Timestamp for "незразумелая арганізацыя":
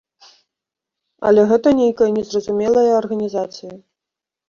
2.17-3.73